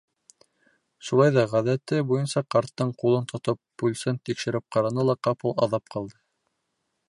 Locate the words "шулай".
1.09-1.33